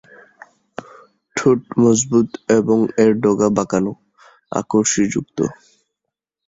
ঠোঁট 1.35 1.59
মজবুত 1.81 2.29
এবং 2.57 2.77
এর 3.03 3.11
ডগা 3.23 3.49
বাঁকানো, 3.57 3.91
আকর্ষীযুক্ত। 4.51 5.37